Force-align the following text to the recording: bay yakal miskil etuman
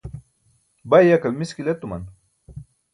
bay 0.93 1.05
yakal 1.09 1.33
miskil 1.43 1.67
etuman 1.77 2.03